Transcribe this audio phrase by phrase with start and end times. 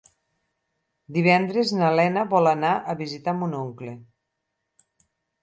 [1.17, 3.95] Divendres na Lena vol anar a visitar mon oncle.